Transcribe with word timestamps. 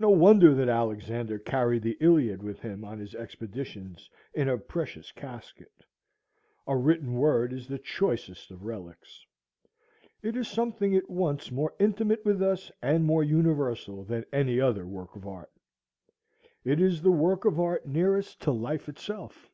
No 0.00 0.10
wonder 0.10 0.52
that 0.52 0.68
Alexander 0.68 1.38
carried 1.38 1.82
the 1.82 1.96
Iliad 2.00 2.42
with 2.42 2.58
him 2.62 2.84
on 2.84 2.98
his 2.98 3.14
expeditions 3.14 4.10
in 4.34 4.48
a 4.48 4.58
precious 4.58 5.12
casket. 5.12 5.84
A 6.66 6.76
written 6.76 7.14
word 7.14 7.52
is 7.52 7.68
the 7.68 7.78
choicest 7.78 8.50
of 8.50 8.64
relics. 8.64 9.24
It 10.22 10.34
is 10.36 10.48
something 10.48 10.96
at 10.96 11.08
once 11.08 11.52
more 11.52 11.72
intimate 11.78 12.24
with 12.24 12.42
us 12.42 12.72
and 12.82 13.04
more 13.04 13.22
universal 13.22 14.02
than 14.02 14.24
any 14.32 14.60
other 14.60 14.88
work 14.88 15.14
of 15.14 15.24
art. 15.24 15.52
It 16.64 16.80
is 16.80 17.02
the 17.02 17.12
work 17.12 17.44
of 17.44 17.60
art 17.60 17.86
nearest 17.86 18.40
to 18.40 18.50
life 18.50 18.88
itself. 18.88 19.52